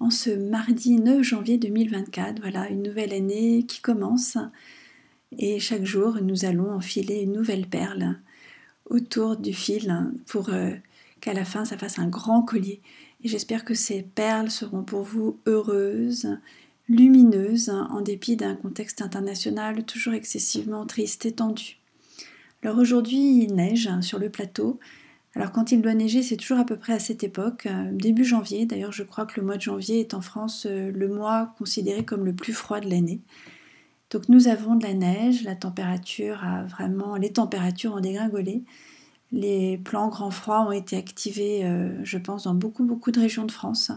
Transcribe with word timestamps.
en 0.00 0.10
ce 0.10 0.30
mardi 0.30 0.96
9 0.96 1.22
janvier 1.22 1.58
2024. 1.58 2.40
Voilà, 2.40 2.68
une 2.68 2.82
nouvelle 2.82 3.12
année 3.12 3.64
qui 3.66 3.80
commence 3.80 4.36
et 5.38 5.58
chaque 5.58 5.84
jour 5.84 6.18
nous 6.22 6.44
allons 6.44 6.72
enfiler 6.72 7.22
une 7.22 7.32
nouvelle 7.32 7.66
perle 7.66 8.18
autour 8.88 9.36
du 9.36 9.52
fil 9.52 10.12
pour 10.26 10.50
euh, 10.50 10.70
qu'à 11.20 11.34
la 11.34 11.44
fin 11.44 11.64
ça 11.64 11.78
fasse 11.78 11.98
un 11.98 12.08
grand 12.08 12.42
collier. 12.42 12.80
Et 13.24 13.28
j'espère 13.28 13.64
que 13.64 13.74
ces 13.74 14.02
perles 14.02 14.50
seront 14.50 14.84
pour 14.84 15.02
vous 15.02 15.38
heureuses, 15.46 16.38
lumineuses, 16.88 17.70
en 17.70 18.00
dépit 18.00 18.36
d'un 18.36 18.54
contexte 18.54 19.02
international 19.02 19.84
toujours 19.84 20.14
excessivement 20.14 20.86
triste 20.86 21.26
et 21.26 21.32
tendu. 21.32 21.78
Alors 22.62 22.78
aujourd'hui 22.78 23.42
il 23.42 23.54
neige 23.54 23.90
sur 24.02 24.18
le 24.18 24.30
plateau, 24.30 24.78
alors 25.36 25.52
quand 25.52 25.70
il 25.70 25.82
doit 25.82 25.92
neiger, 25.92 26.22
c'est 26.22 26.38
toujours 26.38 26.58
à 26.58 26.64
peu 26.64 26.76
près 26.78 26.94
à 26.94 26.98
cette 26.98 27.22
époque, 27.22 27.66
euh, 27.66 27.90
début 27.92 28.24
janvier. 28.24 28.64
D'ailleurs, 28.64 28.92
je 28.92 29.02
crois 29.02 29.26
que 29.26 29.38
le 29.38 29.46
mois 29.46 29.58
de 29.58 29.62
janvier 29.62 30.00
est 30.00 30.14
en 30.14 30.22
France 30.22 30.64
euh, 30.64 30.90
le 30.90 31.08
mois 31.08 31.54
considéré 31.58 32.06
comme 32.06 32.24
le 32.24 32.32
plus 32.32 32.54
froid 32.54 32.80
de 32.80 32.88
l'année. 32.88 33.20
Donc 34.10 34.30
nous 34.30 34.48
avons 34.48 34.76
de 34.76 34.84
la 34.84 34.94
neige, 34.94 35.42
la 35.42 35.54
température 35.54 36.42
a 36.42 36.62
vraiment, 36.64 37.16
les 37.16 37.32
températures 37.32 37.94
ont 37.94 38.00
dégringolé. 38.00 38.64
Les 39.30 39.76
plans 39.76 40.08
grand 40.08 40.30
froid 40.30 40.60
ont 40.68 40.72
été 40.72 40.96
activés, 40.96 41.66
euh, 41.66 42.02
je 42.02 42.16
pense, 42.16 42.44
dans 42.44 42.54
beaucoup 42.54 42.84
beaucoup 42.84 43.10
de 43.10 43.20
régions 43.20 43.44
de 43.44 43.52
France. 43.52 43.92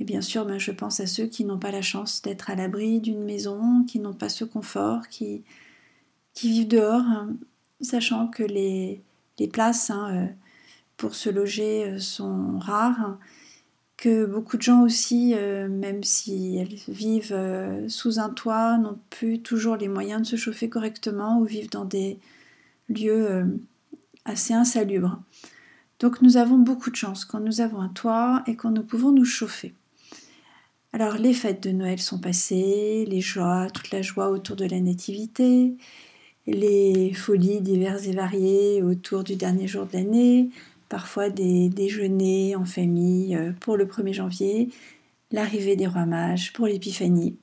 Et 0.00 0.04
bien 0.04 0.20
sûr, 0.20 0.44
ben, 0.46 0.58
je 0.58 0.72
pense 0.72 0.98
à 0.98 1.06
ceux 1.06 1.26
qui 1.26 1.44
n'ont 1.44 1.58
pas 1.60 1.70
la 1.70 1.82
chance 1.82 2.22
d'être 2.22 2.50
à 2.50 2.56
l'abri 2.56 3.00
d'une 3.00 3.22
maison, 3.22 3.84
qui 3.84 4.00
n'ont 4.00 4.14
pas 4.14 4.28
ce 4.28 4.44
confort, 4.44 5.06
qui, 5.08 5.44
vivent 6.42 6.68
dehors, 6.68 7.02
hein, 7.02 7.30
sachant 7.80 8.26
que 8.26 8.42
les, 8.42 9.00
les 9.38 9.48
places 9.48 9.90
hein, 9.90 10.28
pour 10.96 11.14
se 11.14 11.30
loger 11.30 11.84
euh, 11.84 11.98
sont 11.98 12.58
rares, 12.58 13.18
que 13.96 14.26
beaucoup 14.26 14.56
de 14.56 14.62
gens 14.62 14.82
aussi, 14.82 15.32
euh, 15.34 15.68
même 15.68 16.04
si 16.04 16.56
elles 16.58 16.76
vivent 16.88 17.32
euh, 17.32 17.88
sous 17.88 18.18
un 18.18 18.28
toit, 18.28 18.76
n'ont 18.78 18.98
plus 19.10 19.40
toujours 19.40 19.76
les 19.76 19.88
moyens 19.88 20.22
de 20.22 20.26
se 20.26 20.36
chauffer 20.36 20.68
correctement 20.68 21.38
ou 21.38 21.44
vivent 21.44 21.70
dans 21.70 21.86
des 21.86 22.18
lieux 22.88 23.58
assez 24.24 24.54
insalubres. 24.54 25.20
Donc 25.98 26.20
nous 26.20 26.36
avons 26.36 26.58
beaucoup 26.58 26.90
de 26.90 26.96
chance 26.96 27.24
quand 27.24 27.40
nous 27.40 27.60
avons 27.60 27.80
un 27.80 27.88
toit 27.88 28.42
et 28.46 28.54
quand 28.54 28.70
nous 28.70 28.82
pouvons 28.82 29.12
nous 29.12 29.24
chauffer. 29.24 29.74
Alors 30.92 31.16
les 31.16 31.32
fêtes 31.32 31.62
de 31.62 31.70
Noël 31.70 31.98
sont 31.98 32.18
passées, 32.18 33.06
les 33.08 33.20
joies, 33.20 33.68
toute 33.72 33.90
la 33.90 34.02
joie 34.02 34.28
autour 34.28 34.56
de 34.56 34.66
la 34.66 34.80
nativité, 34.80 35.76
les 36.46 37.12
folies 37.12 37.60
diverses 37.60 38.06
et 38.06 38.12
variées 38.12 38.82
autour 38.82 39.24
du 39.24 39.36
dernier 39.36 39.66
jour 39.66 39.86
de 39.86 39.94
l'année, 39.94 40.50
parfois 40.88 41.30
des 41.30 41.68
déjeuners 41.68 42.56
en 42.56 42.64
famille 42.64 43.34
euh, 43.36 43.52
pour 43.60 43.76
le 43.76 43.86
1er 43.86 44.12
janvier, 44.12 44.68
l'arrivée 45.32 45.76
des 45.76 45.86
rois 45.86 46.06
mages 46.06 46.52
pour 46.52 46.66
l'épiphanie. 46.66 47.36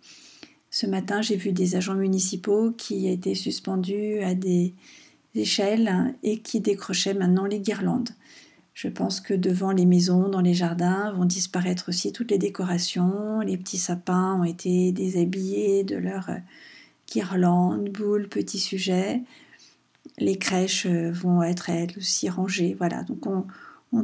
Ce 0.70 0.88
matin, 0.88 1.22
j'ai 1.22 1.36
vu 1.36 1.52
des 1.52 1.76
agents 1.76 1.96
municipaux 1.96 2.72
qui 2.72 3.08
étaient 3.08 3.36
suspendus 3.36 4.20
à 4.22 4.34
des 4.34 4.74
échelles 5.36 6.16
et 6.24 6.40
qui 6.40 6.62
décrochaient 6.62 7.14
maintenant 7.14 7.46
les 7.46 7.60
guirlandes. 7.60 8.10
Je 8.74 8.88
pense 8.88 9.22
que 9.22 9.36
devant 9.36 9.72
les 9.72 9.86
maisons, 9.86 10.30
dans 10.30 10.42
les 10.42 10.56
jardins, 10.56 11.12
vont 11.14 11.26
disparaître 11.26 11.90
aussi 11.90 12.12
toutes 12.12 12.32
les 12.32 12.40
décorations. 12.40 13.42
Les 13.42 13.58
petits 13.58 13.78
sapins 13.78 14.40
ont 14.40 14.44
été 14.44 14.92
déshabillés 14.92 15.84
de 15.84 15.96
leurs 15.96 16.32
guirlandes, 17.08 17.90
boules, 17.90 18.28
petits 18.28 18.60
sujets 18.60 19.22
les 20.18 20.38
crèches 20.38 20.86
euh, 20.86 21.12
vont 21.12 21.44
être 21.44 21.70
elles 21.70 21.98
aussi 21.98 22.30
rangées. 22.30 22.76
Voilà, 22.78 23.04
donc 23.04 23.26
on, 23.26 23.46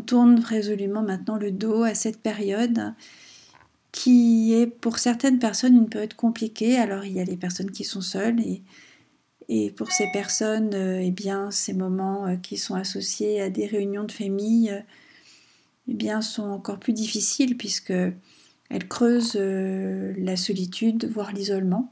tourne 0.05 0.39
résolument 0.39 1.01
maintenant 1.01 1.37
le 1.37 1.51
dos 1.51 1.81
à 1.81 1.95
cette 1.95 2.21
période 2.21 2.93
qui 3.91 4.53
est 4.53 4.67
pour 4.67 4.99
certaines 4.99 5.39
personnes 5.39 5.75
une 5.75 5.89
période 5.89 6.13
compliquée. 6.13 6.77
Alors 6.77 7.05
il 7.05 7.13
y 7.13 7.19
a 7.19 7.23
les 7.23 7.37
personnes 7.37 7.71
qui 7.71 7.83
sont 7.83 8.01
seules 8.01 8.39
et, 8.39 8.61
et 9.47 9.71
pour 9.71 9.91
ces 9.91 10.07
personnes, 10.11 10.75
euh, 10.75 11.01
eh 11.01 11.09
bien, 11.09 11.49
ces 11.49 11.73
moments 11.73 12.27
euh, 12.27 12.35
qui 12.35 12.57
sont 12.57 12.75
associés 12.75 13.41
à 13.41 13.49
des 13.49 13.65
réunions 13.65 14.03
de 14.03 14.11
famille, 14.11 14.83
eh 15.87 15.93
bien, 15.95 16.21
sont 16.21 16.43
encore 16.43 16.79
plus 16.79 16.93
difficiles 16.93 17.57
puisque 17.57 17.93
elles 18.69 18.87
creusent 18.87 19.35
la 19.35 20.37
solitude, 20.37 21.09
voire 21.11 21.31
l'isolement. 21.31 21.91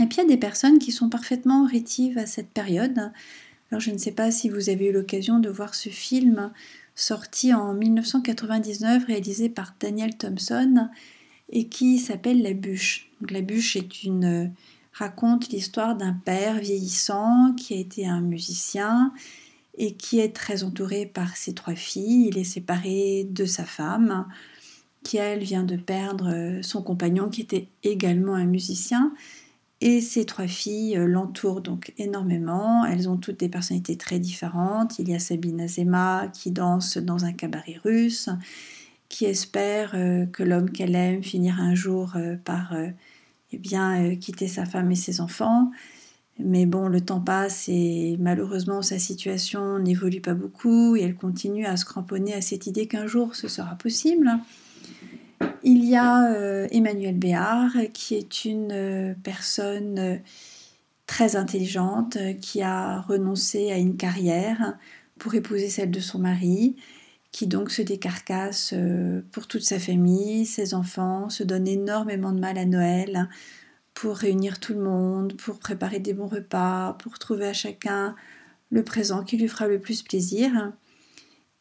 Et 0.00 0.06
puis 0.06 0.18
il 0.18 0.22
y 0.22 0.26
a 0.26 0.28
des 0.28 0.36
personnes 0.36 0.78
qui 0.78 0.92
sont 0.92 1.08
parfaitement 1.08 1.66
rétives 1.66 2.18
à 2.18 2.26
cette 2.26 2.50
période. 2.50 3.12
Alors 3.70 3.80
je 3.80 3.90
ne 3.90 3.98
sais 3.98 4.12
pas 4.12 4.30
si 4.30 4.48
vous 4.48 4.68
avez 4.68 4.86
eu 4.86 4.92
l'occasion 4.92 5.38
de 5.38 5.48
voir 5.48 5.74
ce 5.74 5.88
film 5.88 6.52
sorti 6.94 7.52
en 7.52 7.74
1999 7.74 9.04
réalisé 9.06 9.48
par 9.48 9.74
Daniel 9.80 10.16
Thompson 10.16 10.88
et 11.50 11.68
qui 11.68 11.98
s'appelle 11.98 12.42
La 12.42 12.52
bûche. 12.52 13.10
la 13.30 13.40
bûche 13.40 13.76
une 14.04 14.52
raconte 14.92 15.48
l'histoire 15.50 15.96
d'un 15.96 16.14
père 16.14 16.58
vieillissant 16.58 17.54
qui 17.54 17.74
a 17.74 17.78
été 17.78 18.06
un 18.06 18.20
musicien 18.20 19.12
et 19.78 19.94
qui 19.94 20.20
est 20.20 20.34
très 20.34 20.64
entouré 20.64 21.04
par 21.06 21.36
ses 21.36 21.54
trois 21.54 21.74
filles. 21.74 22.28
Il 22.28 22.38
est 22.38 22.44
séparé 22.44 23.26
de 23.30 23.44
sa 23.44 23.64
femme 23.64 24.26
qui 25.02 25.18
elle 25.18 25.44
vient 25.44 25.64
de 25.64 25.76
perdre 25.76 26.60
son 26.62 26.82
compagnon 26.82 27.28
qui 27.28 27.42
était 27.42 27.68
également 27.84 28.34
un 28.34 28.46
musicien 28.46 29.12
et 29.80 30.00
ces 30.00 30.24
trois 30.24 30.46
filles 30.46 30.96
euh, 30.96 31.06
l'entourent 31.06 31.60
donc 31.60 31.92
énormément. 31.98 32.84
Elles 32.84 33.08
ont 33.08 33.16
toutes 33.16 33.40
des 33.40 33.48
personnalités 33.48 33.96
très 33.96 34.18
différentes. 34.18 34.98
Il 34.98 35.08
y 35.08 35.14
a 35.14 35.18
Sabine 35.18 35.60
Azema 35.60 36.28
qui 36.32 36.50
danse 36.50 36.96
dans 36.96 37.24
un 37.24 37.32
cabaret 37.32 37.78
russe, 37.84 38.30
qui 39.08 39.26
espère 39.26 39.92
euh, 39.94 40.24
que 40.26 40.42
l'homme 40.42 40.70
qu'elle 40.70 40.94
aime 40.94 41.22
finira 41.22 41.62
un 41.62 41.74
jour 41.74 42.14
euh, 42.16 42.36
par 42.36 42.74
eh 43.52 43.58
bien, 43.58 44.16
quitter 44.16 44.48
sa 44.48 44.64
femme 44.64 44.90
et 44.90 44.96
ses 44.96 45.20
enfants. 45.20 45.70
Mais 46.38 46.66
bon, 46.66 46.88
le 46.88 47.00
temps 47.00 47.20
passe 47.20 47.68
et 47.68 48.16
malheureusement 48.20 48.82
sa 48.82 48.98
situation 48.98 49.78
n'évolue 49.78 50.20
pas 50.20 50.34
beaucoup 50.34 50.94
et 50.96 51.02
elle 51.02 51.14
continue 51.14 51.64
à 51.64 51.78
se 51.78 51.86
cramponner 51.86 52.34
à 52.34 52.42
cette 52.42 52.66
idée 52.66 52.86
qu'un 52.86 53.06
jour 53.06 53.34
ce 53.34 53.48
sera 53.48 53.74
possible. 53.76 54.30
Il 55.68 55.84
y 55.84 55.96
a 55.96 56.32
euh, 56.32 56.68
Emmanuel 56.70 57.18
Béard, 57.18 57.72
qui 57.92 58.14
est 58.14 58.44
une 58.44 58.70
euh, 58.70 59.14
personne 59.24 59.98
euh, 59.98 60.16
très 61.06 61.34
intelligente, 61.34 62.18
qui 62.40 62.62
a 62.62 63.00
renoncé 63.00 63.72
à 63.72 63.76
une 63.76 63.96
carrière 63.96 64.78
pour 65.18 65.34
épouser 65.34 65.68
celle 65.68 65.90
de 65.90 65.98
son 65.98 66.20
mari, 66.20 66.76
qui 67.32 67.48
donc 67.48 67.72
se 67.72 67.82
décarcasse 67.82 68.74
pour 69.32 69.48
toute 69.48 69.62
sa 69.62 69.80
famille, 69.80 70.46
ses 70.46 70.72
enfants, 70.72 71.30
se 71.30 71.42
donne 71.42 71.66
énormément 71.66 72.32
de 72.32 72.38
mal 72.38 72.58
à 72.58 72.64
Noël 72.64 73.28
pour 73.92 74.16
réunir 74.16 74.60
tout 74.60 74.72
le 74.74 74.80
monde, 74.80 75.36
pour 75.36 75.58
préparer 75.58 75.98
des 75.98 76.14
bons 76.14 76.28
repas, 76.28 76.96
pour 77.00 77.18
trouver 77.18 77.48
à 77.48 77.52
chacun 77.52 78.14
le 78.70 78.84
présent 78.84 79.24
qui 79.24 79.36
lui 79.36 79.48
fera 79.48 79.66
le 79.66 79.80
plus 79.80 80.02
plaisir. 80.02 80.72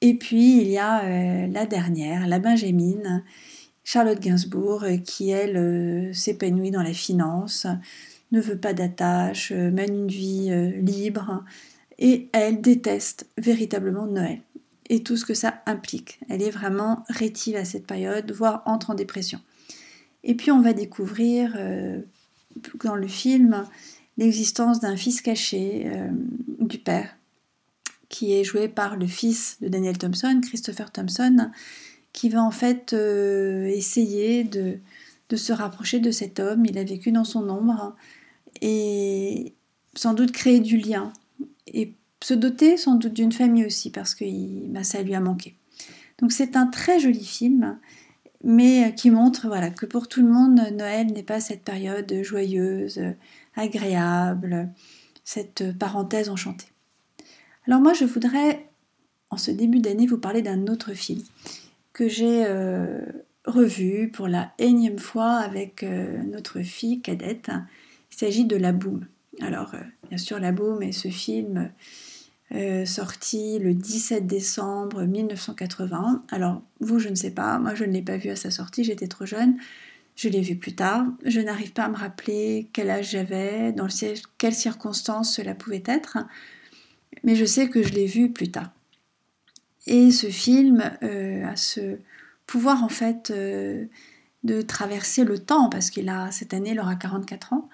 Et 0.02 0.16
puis 0.16 0.62
il 0.62 0.68
y 0.68 0.78
a 0.78 1.48
la 1.48 1.66
dernière, 1.66 2.28
la 2.28 2.40
Benjamine, 2.40 3.24
Charlotte 3.86 4.20
Gainsbourg, 4.20 4.84
euh, 4.84 4.98
qui 4.98 5.30
elle 5.30 5.56
euh, 5.56 6.12
s'épanouit 6.12 6.72
dans 6.72 6.82
la 6.82 6.94
finance, 6.94 7.68
ne 8.32 8.42
veut 8.42 8.58
pas 8.58 8.74
d'attache, 8.74 9.54
euh, 9.54 9.70
mène 9.72 9.94
une 9.94 10.08
vie 10.08 10.52
libre, 10.82 11.46
et 12.00 12.28
elle 12.34 12.60
déteste 12.60 13.30
véritablement 13.38 14.08
Noël 14.08 14.42
et 14.90 15.02
tout 15.02 15.18
ce 15.18 15.26
que 15.26 15.34
ça 15.34 15.62
implique. 15.66 16.20
Elle 16.30 16.42
est 16.42 16.52
vraiment 16.52 17.06
rétive 17.10 17.56
à 17.56 17.64
cette 17.64 17.88
période, 17.88 18.32
voire 18.32 18.64
entre 18.66 18.90
en 18.90 18.96
dépression. 18.96 19.40
Et 20.24 20.36
puis 20.36 20.52
on 20.52 20.62
va 20.62 20.74
découvrir 20.74 21.58
dans 22.84 22.96
le 22.96 23.08
film 23.08 23.66
l'existence 24.18 24.80
d'un 24.82 24.96
fils 24.96 25.22
caché 25.22 25.90
du 26.60 26.78
père, 26.78 27.16
qui 28.10 28.34
est 28.34 28.44
joué 28.44 28.68
par 28.68 28.96
le 28.98 29.08
fils 29.08 29.58
de 29.62 29.70
Daniel 29.70 29.98
Thompson, 29.98 30.40
Christopher 30.44 30.92
Thompson, 30.92 31.50
qui 32.16 32.30
va 32.30 32.42
en 32.42 32.50
fait 32.50 32.94
euh, 32.94 33.66
essayer 33.66 34.46
de, 34.46 34.80
se 35.36 35.52
rapprocher 35.52 36.00
de 36.00 36.12
cet 36.12 36.40
homme. 36.40 36.66
Il 36.66 36.78
a 36.78 36.84
vécu 36.86 37.12
dans 37.12 37.26
son 37.26 37.50
ombre 37.50 37.94
et 38.62 39.54
sans 39.96 40.14
doute 40.14 40.32
créer 40.32 40.62
du 40.62 40.78
lien 40.78 41.12
et 41.68 41.94
se 42.24 42.34
doter 42.34 42.78
sans 42.78 42.96
doute 42.96 43.14
d'une 43.14 43.34
famille 43.34 43.66
aussi 43.66 43.92
parce 43.92 44.16
que 44.16 44.24
bah, 44.70 44.86
ça 44.86 45.04
lui 45.04 45.14
a 45.14 45.20
manqué. 45.20 45.56
Donc 46.20 46.32
c'est 46.32 46.56
un 46.56 46.68
très 46.68 47.02
joli 47.02 47.26
film, 47.26 47.78
mais 48.46 48.96
qui 48.96 49.12
montre 49.12 49.48
voilà, 49.48 49.70
que 49.70 49.86
pour 49.86 50.08
tout 50.08 50.22
le 50.22 50.32
monde, 50.32 50.62
Noël 50.72 51.08
n'est 51.08 51.22
pas 51.22 51.42
cette 51.42 51.64
période 51.64 52.12
joyeuse, 52.24 53.02
agréable, 53.58 54.70
cette 55.26 55.78
parenthèse 55.78 56.30
enchantée. 56.30 56.68
Alors 57.68 57.82
moi, 57.82 57.92
je 57.92 58.06
voudrais, 58.06 58.70
en 59.32 59.38
ce 59.38 59.52
début 59.52 59.80
d'année, 59.80 60.08
vous 60.08 60.18
parler 60.18 60.42
d'un 60.42 60.68
autre 60.68 60.94
film 60.94 61.22
que 61.96 62.10
j'ai 62.10 62.44
euh, 62.46 63.00
revu 63.46 64.12
pour 64.12 64.28
la 64.28 64.52
énième 64.60 65.00
fois 65.00 65.38
avec 65.38 65.82
euh, 65.82 66.22
notre 66.24 66.62
fille 66.62 67.02
cadette. 67.02 67.50
Il 68.12 68.18
s'agit 68.18 68.44
de 68.44 68.58
La 68.58 68.74
Boum. 68.74 69.08
Alors, 69.42 69.74
euh, 69.76 69.80
bien 70.10 70.18
sûr, 70.18 70.38
La 70.40 70.52
Boum 70.52 70.84
est 70.84 70.92
ce 70.92 71.08
film 71.08 71.72
sorti 72.86 73.60
le 73.60 73.74
17 73.74 74.28
décembre 74.28 75.04
1980. 75.04 76.24
Alors, 76.30 76.62
vous, 76.80 77.00
je 77.00 77.10
ne 77.10 77.16
sais 77.16 77.32
pas, 77.32 77.58
moi 77.60 77.74
je 77.74 77.84
ne 77.84 77.92
l'ai 77.92 78.04
pas 78.04 78.18
vu 78.18 78.30
à 78.30 78.36
sa 78.36 78.52
sortie, 78.52 78.84
j'étais 78.84 79.08
trop 79.08 79.26
jeune. 79.26 79.58
Je 80.16 80.30
l'ai 80.30 80.42
vu 80.42 80.56
plus 80.56 80.76
tard. 80.76 81.06
Je 81.26 81.42
n'arrive 81.42 81.74
pas 81.74 81.86
à 81.86 81.90
me 81.90 81.98
rappeler 81.98 82.70
quel 82.72 82.90
âge 82.92 83.10
j'avais, 83.10 83.74
dans 83.74 83.88
quelles 84.38 84.54
circonstances 84.54 85.36
cela 85.36 85.56
pouvait 85.56 85.84
être 85.86 86.20
mais 87.24 87.36
je 87.36 87.46
sais 87.46 87.70
que 87.70 87.82
je 87.82 87.94
l'ai 87.94 88.06
vu 88.06 88.32
plus 88.32 88.52
tard. 88.52 88.70
Et 89.88 90.12
ce 90.12 90.28
film 90.28 90.92
euh, 91.04 91.46
a 91.46 91.56
ce 91.56 91.98
pouvoir 92.48 92.84
en 92.84 92.90
fait 92.90 93.32
euh, 93.32 93.86
de 94.44 94.62
traverser 94.62 95.24
le 95.24 95.40
temps, 95.40 95.70
parce 95.70 95.90
qu'il 95.90 96.10
a 96.10 96.32
cette 96.32 96.54
année 96.54 96.72
il 96.72 96.80
aura 96.80 96.96
44 96.96 97.54
ans, 97.54 97.70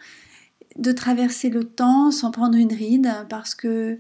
de 0.78 0.92
traverser 0.92 1.50
le 1.50 1.64
temps 1.64 2.12
sans 2.12 2.32
prendre 2.32 2.58
une 2.58 2.74
ride, 2.74 3.10
parce 3.30 3.56
que 3.56 3.98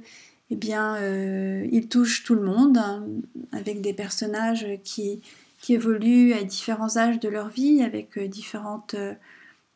eh 0.49 0.55
bien, 0.55 0.95
euh, 0.97 1.65
il 1.71 1.87
touche 1.87 2.23
tout 2.23 2.35
le 2.35 2.43
monde, 2.43 2.77
hein, 2.77 3.05
avec 3.53 3.81
des 3.81 3.93
personnages 3.93 4.67
qui, 4.83 5.21
qui 5.61 5.73
évoluent 5.73 6.33
à 6.33 6.43
différents 6.43 6.97
âges 6.97 7.19
de 7.19 7.29
leur 7.29 7.47
vie, 7.47 7.81
avec 7.81 8.19
différentes, 8.19 8.95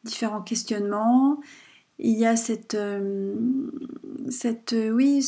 différents 0.04 0.42
questionnements, 0.42 1.40
il 2.00 2.18
y 2.18 2.26
a 2.26 2.36
cette, 2.36 2.76
euh, 2.76 3.36
cette 4.30 4.74
euh, 4.74 4.90
oui, 4.90 5.24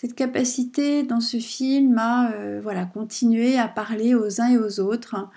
cette 0.00 0.14
capacité 0.14 1.02
dans 1.02 1.18
ce 1.18 1.38
film 1.38 1.98
à 1.98 2.30
euh, 2.30 2.60
voilà, 2.62 2.84
continuer 2.84 3.58
à 3.58 3.66
parler 3.66 4.14
aux 4.14 4.40
uns 4.40 4.48
et 4.48 4.56
aux 4.56 4.78
autres 4.78 5.16
hein, 5.16 5.28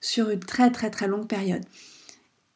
sur 0.00 0.30
une 0.30 0.40
très 0.40 0.72
très 0.72 0.90
très 0.90 1.06
longue 1.06 1.28
période. 1.28 1.64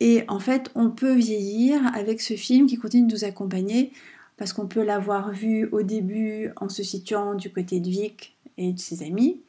Et 0.01 0.25
en 0.27 0.41
fait, 0.41 0.73
on 0.75 0.91
peut 0.91 1.15
vieillir 1.15 1.81
avec 1.95 2.21
ce 2.21 2.35
film 2.35 2.67
qui 2.67 2.79
continue 2.79 3.07
de 3.07 3.13
nous 3.13 3.25
accompagner 3.25 3.93
parce 4.37 4.53
qu'on 4.53 4.67
peut 4.67 4.83
l'avoir 4.83 5.31
vu 5.31 5.69
au 5.71 5.83
début 5.83 6.51
en 6.57 6.69
se 6.69 6.83
situant 6.83 7.37
du 7.37 7.53
côté 7.53 7.79
de 7.79 7.89
Vic 7.89 8.37
et 8.59 8.73
de 8.73 8.81
ses 8.81 9.05
amis. 9.05 9.41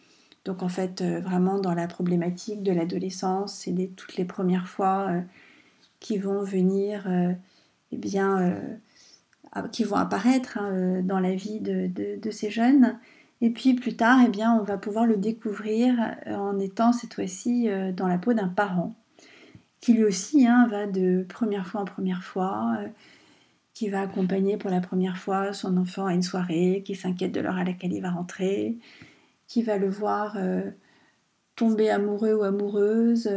Donc 0.46 0.62
en 0.62 0.70
fait, 0.70 1.02
vraiment 1.02 1.58
dans 1.58 1.74
la 1.74 1.88
problématique 1.88 2.62
de 2.62 2.74
l'adolescence 2.74 3.56
c'est 3.56 3.90
toutes 3.96 4.18
les 4.18 4.26
premières 4.26 4.68
fois 4.68 5.10
qui 6.00 6.20
vont 6.20 6.44
venir 6.44 7.08
eh 7.94 7.98
bien, 7.98 8.40
euh, 8.40 8.60
qui 9.72 9.84
vont 9.84 9.96
apparaître 9.96 10.58
hein, 10.58 10.72
euh, 10.72 11.02
dans 11.02 11.20
la 11.20 11.36
vie 11.36 11.60
de, 11.60 12.32
ces 12.32 12.50
jeunes. 12.50 12.98
Et 13.42 13.50
puis 13.50 13.74
plus 13.74 13.96
tard, 13.96 14.20
eh 14.26 14.30
bien, 14.30 14.58
on 14.60 14.64
va 14.64 14.78
pouvoir 14.78 15.06
le 15.06 15.18
découvrir 15.18 15.96
euh, 16.28 16.36
en 16.36 16.60
étant 16.60 16.94
cette 16.94 17.14
fois-ci 17.14 17.68
dans 17.96 18.08
la 18.08 18.18
peau 18.18 18.34
d'un 18.34 18.48
parent, 18.48 18.96
qui 19.82 19.94
lui 19.94 20.04
aussi 20.04 20.48
hein, 20.48 20.68
va 20.70 20.88
de 20.88 21.26
première 21.28 21.68
fois 21.68 21.82
en 21.82 21.86
première 21.86 22.24
fois, 22.24 22.78
qui 23.74 23.90
va 23.90 24.02
accompagner 24.02 24.58
pour 24.58 24.70
la 24.70 24.80
première 24.80 25.18
fois 25.18 25.52
son 25.54 25.78
enfant 25.78 26.06
à 26.06 26.14
une 26.14 26.22
soirée, 26.22 26.84
qui 26.86 26.96
s'inquiète 26.96 27.32
de 27.32 27.42
l'heure 27.42 27.58
à 27.58 27.64
laquelle 27.64 27.94
il 27.94 28.02
va 28.02 28.12
rentrer, 28.12 28.78
qui 29.48 29.64
va 29.64 29.78
le 29.78 29.90
voir 29.90 30.38
tomber 31.56 31.90
amoureux 31.90 32.36
ou 32.36 32.44
amoureuse, 32.44 33.30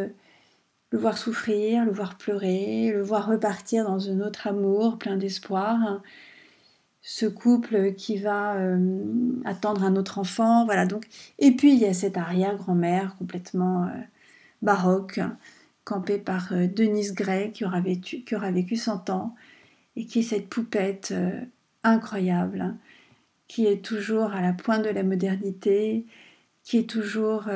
le 0.96 1.02
voir 1.02 1.18
souffrir, 1.18 1.84
le 1.84 1.92
voir 1.92 2.16
pleurer, 2.16 2.90
le 2.90 3.02
voir 3.02 3.26
repartir 3.26 3.84
dans 3.84 4.08
un 4.08 4.20
autre 4.20 4.46
amour 4.46 4.96
plein 4.96 5.18
d'espoir. 5.18 6.00
Ce 7.02 7.26
couple 7.26 7.92
qui 7.92 8.16
va 8.16 8.54
euh, 8.54 9.04
attendre 9.44 9.84
un 9.84 9.94
autre 9.94 10.18
enfant, 10.18 10.64
voilà. 10.64 10.86
Donc, 10.86 11.06
et 11.38 11.52
puis 11.52 11.74
il 11.74 11.78
y 11.78 11.84
a 11.84 11.92
cette 11.92 12.16
arrière-grand-mère 12.16 13.14
complètement 13.18 13.84
euh, 13.84 13.88
baroque, 14.62 15.20
campée 15.84 16.16
par 16.16 16.54
euh, 16.54 16.66
Denise 16.66 17.12
Gray 17.12 17.52
qui 17.52 17.66
aura, 17.66 17.82
vécu, 17.82 18.22
qui 18.22 18.34
aura 18.34 18.50
vécu 18.50 18.76
100 18.76 19.10
ans 19.10 19.34
et 19.96 20.06
qui 20.06 20.20
est 20.20 20.22
cette 20.22 20.48
poupette 20.48 21.12
incroyable, 21.82 22.74
qui 23.48 23.66
est 23.66 23.84
toujours 23.84 24.32
à 24.32 24.40
la 24.40 24.54
pointe 24.54 24.82
de 24.82 24.90
la 24.90 25.02
modernité, 25.02 26.06
qui 26.64 26.78
est 26.78 26.88
toujours 26.88 27.48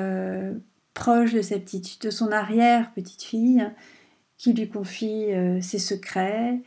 proche 0.95 1.33
de, 1.33 1.43
sa 1.43 1.59
petite, 1.59 2.03
de 2.03 2.11
son 2.11 2.33
arrière-petite-fille, 2.33 3.71
qui 4.41 4.55
lui 4.55 4.71
confie 4.71 5.33
euh, 5.35 5.61
ses 5.61 5.79
secrets, 5.79 6.63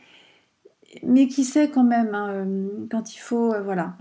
mais 1.02 1.26
qui 1.26 1.42
sait 1.42 1.70
quand 1.70 1.82
même, 1.82 2.14
hein, 2.14 2.28
euh, 2.30 2.86
quand 2.88 3.16
il 3.16 3.18
faut, 3.18 3.52
euh, 3.52 3.62
voilà, 3.62 3.96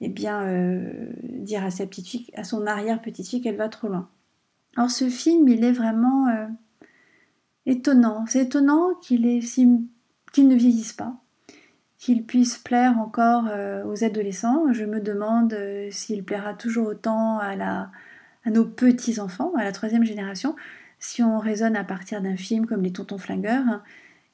eh 0.00 0.08
bien, 0.08 0.46
dire 1.22 1.64
à 1.64 1.72
sa 1.72 1.86
petite 1.86 2.06
fille, 2.06 2.30
à 2.34 2.44
son 2.44 2.66
arrière-petite-fille 2.66 3.40
qu'elle 3.40 3.56
va 3.56 3.68
trop 3.68 3.88
loin. 3.88 4.08
Alors 4.76 4.90
ce 4.90 5.08
film, 5.08 5.48
il 5.48 5.64
est 5.64 5.72
vraiment 5.72 6.26
étonnant. 7.64 8.24
C'est 8.28 8.42
étonnant 8.42 8.94
qu'il 9.00 9.40
qu'il 10.32 10.48
ne 10.48 10.54
vieillisse 10.54 10.92
pas, 10.92 11.16
qu'il 11.96 12.26
puisse 12.26 12.58
plaire 12.58 12.98
encore 12.98 13.48
aux 13.86 14.04
adolescents. 14.04 14.72
Je 14.72 14.84
me 14.84 15.00
demande 15.00 15.56
s'il 15.90 16.24
plaira 16.24 16.52
toujours 16.52 16.88
autant 16.88 17.38
à 17.38 17.56
la, 17.56 17.90
à 18.46 18.50
nos 18.50 18.64
petits-enfants, 18.64 19.52
à 19.56 19.64
la 19.64 19.72
troisième 19.72 20.04
génération, 20.04 20.54
si 20.98 21.22
on 21.22 21.38
raisonne 21.38 21.76
à 21.76 21.84
partir 21.84 22.22
d'un 22.22 22.36
film 22.36 22.66
comme 22.66 22.82
Les 22.82 22.92
Tontons 22.92 23.18
Flingueurs, 23.18 23.82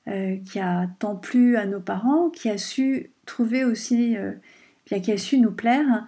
euh, 0.09 0.37
qui 0.45 0.61
a 0.61 0.89
tant 0.99 1.17
plu 1.17 1.57
à 1.57 1.65
nos 1.65 1.81
parents, 1.81 2.29
qui 2.29 2.51
a 2.51 2.59
su 2.59 3.11
trouver 3.25 3.65
aussi, 3.65 4.17
euh, 4.17 4.33
qui 4.85 5.13
a 5.13 5.17
su 5.17 5.39
nous 5.39 5.51
plaire, 5.51 6.07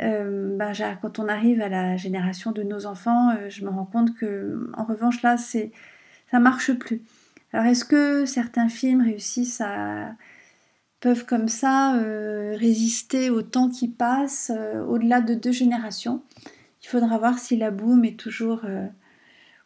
euh, 0.00 0.56
ben, 0.56 0.72
quand 1.00 1.20
on 1.20 1.28
arrive 1.28 1.60
à 1.62 1.68
la 1.68 1.96
génération 1.96 2.50
de 2.50 2.64
nos 2.64 2.86
enfants, 2.86 3.32
je 3.48 3.64
me 3.64 3.70
rends 3.70 3.84
compte 3.84 4.14
que, 4.14 4.70
en 4.76 4.84
revanche, 4.84 5.22
là, 5.22 5.36
c'est, 5.36 5.70
ça 6.30 6.40
marche 6.40 6.72
plus. 6.72 7.02
Alors, 7.52 7.66
est-ce 7.66 7.84
que 7.84 8.24
certains 8.26 8.68
films 8.68 9.02
réussissent 9.02 9.60
à 9.60 10.14
peuvent 11.00 11.26
comme 11.26 11.48
ça 11.48 12.00
résister 12.54 13.28
au 13.28 13.42
temps 13.42 13.68
qui 13.68 13.88
passe 13.88 14.50
au-delà 14.88 15.20
de 15.20 15.34
deux 15.34 15.52
générations? 15.52 16.22
Il 16.84 16.88
faudra 16.88 17.16
voir 17.16 17.38
si 17.38 17.56
la 17.56 17.70
boum 17.70 18.04
est 18.04 18.18
toujours 18.18 18.60
euh, 18.64 18.86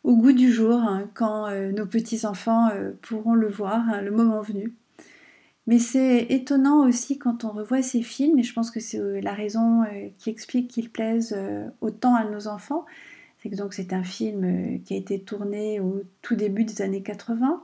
au 0.05 0.17
goût 0.17 0.33
du 0.33 0.53
jour 0.53 0.79
hein, 0.79 1.11
quand 1.15 1.49
euh, 1.49 1.73
nos 1.73 1.85
petits-enfants 1.85 2.69
euh, 2.69 2.93
pourront 3.03 3.35
le 3.35 3.49
voir, 3.49 3.89
hein, 3.89 4.03
le 4.03 4.13
moment 4.13 4.41
venu. 4.41 4.73
Mais 5.67 5.81
c'est 5.81 6.27
étonnant 6.31 6.87
aussi 6.87 7.19
quand 7.19 7.45
on 7.45 7.51
revoit 7.51 7.83
ces 7.83 8.03
films, 8.03 8.39
et 8.39 8.45
je 8.45 8.55
pense 8.55 8.71
que 8.71 8.79
c'est 8.79 9.21
la 9.21 9.35
raison 9.35 9.83
qui 10.17 10.31
explique 10.31 10.71
qu'ils 10.71 10.89
plaisent 10.89 11.37
autant 11.83 12.15
à 12.15 12.25
nos 12.25 12.49
enfants. 12.49 12.87
C'est 13.43 13.51
que 13.51 13.57
c'est 13.73 13.93
un 13.93 14.03
film 14.03 14.81
qui 14.85 14.95
a 14.95 14.97
été 14.97 15.21
tourné 15.21 15.79
au 15.81 16.05
tout 16.23 16.37
début 16.37 16.65
des 16.65 16.81
années 16.81 17.03
80, 17.03 17.63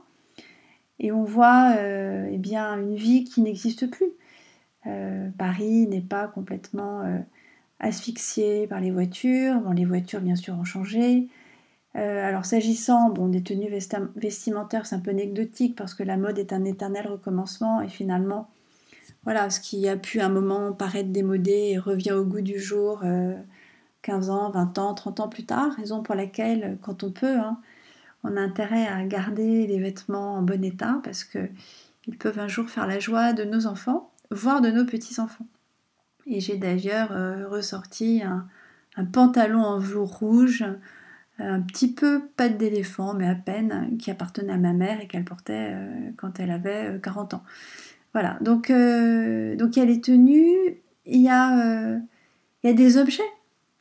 et 0.99 1.11
on 1.11 1.23
voit 1.23 1.75
eh 1.79 2.37
bien 2.37 2.79
une 2.79 2.95
vie 2.95 3.23
qui 3.23 3.41
n'existe 3.41 3.89
plus. 3.89 4.11
Paris 5.39 5.87
n'est 5.87 6.01
pas 6.01 6.27
complètement 6.27 7.01
asphyxiés 7.79 8.67
par 8.67 8.79
les 8.79 8.91
voitures. 8.91 9.59
Bon, 9.61 9.71
les 9.71 9.85
voitures, 9.85 10.21
bien 10.21 10.35
sûr, 10.35 10.55
ont 10.55 10.63
changé. 10.63 11.27
Euh, 11.95 12.27
alors, 12.27 12.45
s'agissant 12.45 13.09
bon, 13.09 13.29
des 13.29 13.41
tenues 13.41 13.69
vestimentaires, 14.15 14.85
c'est 14.85 14.95
un 14.95 14.99
peu 14.99 15.11
anecdotique 15.11 15.75
parce 15.75 15.93
que 15.93 16.03
la 16.03 16.17
mode 16.17 16.37
est 16.37 16.51
un 16.51 16.65
éternel 16.65 17.07
recommencement 17.07 17.81
et 17.81 17.87
finalement, 17.87 18.49
voilà, 19.23 19.49
ce 19.49 19.59
qui 19.59 19.87
a 19.87 19.95
pu 19.95 20.19
un 20.19 20.29
moment 20.29 20.73
paraître 20.73 21.09
démodé 21.09 21.77
revient 21.77 22.11
au 22.11 22.25
goût 22.25 22.41
du 22.41 22.59
jour 22.59 23.01
15 24.01 24.29
euh, 24.29 24.33
ans, 24.33 24.51
20 24.51 24.77
ans, 24.77 24.93
30 24.93 25.19
ans 25.21 25.29
plus 25.29 25.45
tard, 25.45 25.73
raison 25.77 26.03
pour 26.03 26.15
laquelle, 26.15 26.77
quand 26.81 27.03
on 27.03 27.11
peut, 27.11 27.37
hein, 27.37 27.59
on 28.23 28.35
a 28.35 28.41
intérêt 28.41 28.87
à 28.87 29.03
garder 29.05 29.67
les 29.67 29.79
vêtements 29.79 30.35
en 30.35 30.41
bon 30.41 30.63
état 30.63 30.99
parce 31.03 31.23
qu'ils 31.23 32.17
peuvent 32.19 32.39
un 32.39 32.47
jour 32.47 32.69
faire 32.69 32.87
la 32.87 32.99
joie 32.99 33.33
de 33.33 33.43
nos 33.45 33.67
enfants, 33.67 34.11
voire 34.31 34.61
de 34.61 34.69
nos 34.69 34.85
petits-enfants. 34.85 35.47
Et 36.27 36.39
j'ai 36.39 36.57
d'ailleurs 36.57 37.11
euh, 37.11 37.47
ressorti 37.47 38.21
un, 38.23 38.47
pantalon 39.11 39.61
en 39.61 39.79
velours 39.79 40.17
rouge, 40.17 40.63
un 41.37 41.61
petit 41.61 41.91
peu 41.91 42.27
patte 42.37 42.57
d'éléphant, 42.57 43.13
mais 43.13 43.27
à 43.27 43.35
peine, 43.35 43.97
qui 43.99 44.09
appartenait 44.09 44.53
à 44.53 44.57
ma 44.57 44.73
mère 44.73 45.01
et 45.01 45.07
qu'elle 45.07 45.25
portait 45.25 45.71
euh, 45.73 46.11
quand 46.17 46.39
elle 46.39 46.51
avait 46.51 46.99
40 47.03 47.33
euh, 47.33 47.37
ans. 47.37 47.43
Voilà, 48.13 48.37
donc, 48.39 48.71
donc 48.71 49.75
il 49.75 49.79
y 49.79 49.81
a 49.81 49.85
les 49.85 49.99
tenues, 49.99 50.77
il 51.05 51.21
y 51.21 51.27
a 51.27 51.99
des 52.63 52.97
objets 52.97 53.21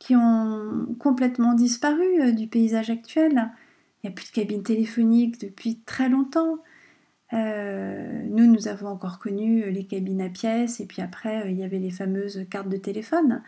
qui 0.00 0.16
ont 0.16 0.88
complètement 0.98 1.54
disparu 1.54 2.32
du 2.32 2.48
paysage 2.48 2.90
actuel. 2.90 3.52
Il 4.02 4.08
n'y 4.08 4.10
a 4.10 4.12
plus 4.12 4.26
de 4.26 4.32
cabine 4.32 4.64
téléphonique 4.64 5.40
depuis 5.40 5.78
très 5.86 6.08
longtemps. 6.08 6.58
Euh, 7.34 8.22
nous, 8.28 8.46
nous 8.46 8.68
avons 8.68 8.86
encore 8.88 9.18
connu 9.18 9.70
les 9.70 9.84
cabines 9.84 10.20
à 10.20 10.28
pièces 10.28 10.80
et 10.80 10.86
puis 10.86 11.02
après, 11.02 11.42
euh, 11.42 11.50
il 11.50 11.58
y 11.58 11.64
avait 11.64 11.78
les 11.78 11.90
fameuses 11.90 12.46
cartes 12.48 12.68
de 12.68 12.76
téléphone. 12.76 13.42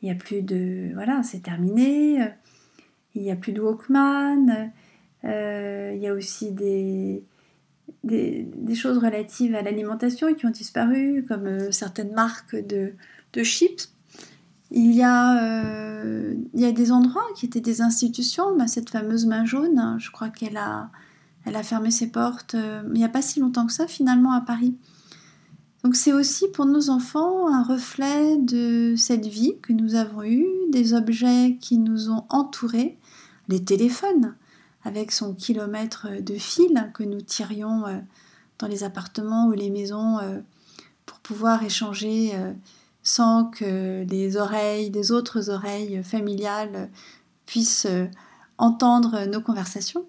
Il 0.00 0.06
n'y 0.06 0.12
a 0.12 0.14
plus 0.14 0.42
de... 0.42 0.92
Voilà, 0.94 1.22
c'est 1.22 1.40
terminé. 1.40 2.18
Il 3.14 3.22
n'y 3.22 3.30
a 3.30 3.36
plus 3.36 3.52
de 3.52 3.62
Walkman, 3.62 4.70
euh, 5.24 5.92
il 5.96 6.02
y 6.02 6.06
a 6.06 6.12
aussi 6.12 6.52
des, 6.52 7.24
des, 8.04 8.74
choses 8.74 8.98
relatives 8.98 9.54
à 9.54 9.62
l'alimentation 9.62 10.34
qui 10.34 10.44
ont 10.44 10.50
disparu, 10.50 11.24
comme 11.26 11.46
euh, 11.46 11.72
certaines 11.72 12.12
marques 12.12 12.54
de, 12.54 12.92
de 13.32 13.42
chips. 13.42 13.90
Il 14.70 14.92
y, 14.92 15.02
a, 15.02 16.02
il 16.52 16.60
y 16.60 16.64
a 16.66 16.72
des 16.72 16.92
endroits 16.92 17.24
qui 17.36 17.46
étaient 17.46 17.60
des 17.60 17.80
institutions, 17.80 18.56
bah, 18.56 18.66
cette 18.66 18.90
fameuse 18.90 19.24
main 19.24 19.44
jaune, 19.46 19.78
hein, 19.78 19.96
je 19.98 20.10
crois 20.10 20.28
qu'elle 20.28 20.56
a, 20.56 20.90
elle 21.46 21.56
a 21.56 21.62
fermé 21.62 21.90
ses 21.90 22.08
portes 22.08 22.54
il 22.54 22.92
n'y 22.92 23.04
a 23.04 23.08
pas 23.08 23.22
si 23.22 23.40
longtemps 23.40 23.66
que 23.66 23.72
ça 23.72 23.86
finalement 23.86 24.32
à 24.32 24.42
Paris. 24.42 24.76
Donc 25.86 25.94
c'est 25.94 26.12
aussi 26.12 26.48
pour 26.48 26.66
nos 26.66 26.90
enfants 26.90 27.46
un 27.46 27.62
reflet 27.62 28.36
de 28.38 28.94
cette 28.96 29.26
vie 29.26 29.54
que 29.62 29.72
nous 29.72 29.94
avons 29.94 30.24
eue, 30.24 30.48
des 30.70 30.94
objets 30.94 31.58
qui 31.60 31.78
nous 31.78 32.10
ont 32.10 32.24
entourés, 32.28 32.98
les 33.46 33.64
téléphones 33.64 34.34
avec 34.82 35.12
son 35.12 35.34
kilomètre 35.34 36.08
de 36.20 36.34
fil 36.34 36.90
que 36.94 37.02
nous 37.02 37.20
tirions 37.20 37.86
euh, 37.86 37.98
dans 38.58 38.66
les 38.66 38.84
appartements 38.84 39.46
ou 39.46 39.52
les 39.52 39.70
maisons 39.70 40.18
euh, 40.18 40.40
pour 41.06 41.18
pouvoir 41.18 41.62
échanger 41.62 42.32
euh, 42.34 42.52
sans 43.02 43.44
que 43.44 44.04
les 44.08 44.36
oreilles, 44.36 44.90
des 44.90 45.12
autres 45.12 45.50
oreilles 45.50 46.02
familiales 46.02 46.90
puissent 47.46 47.86
entendre 48.58 49.26
nos 49.26 49.40
conversations. 49.40 50.04